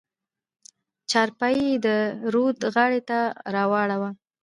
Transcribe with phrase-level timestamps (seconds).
[1.11, 1.87] چارپايي يې د
[2.33, 3.19] رود غاړې ته
[3.55, 4.09] راوړه.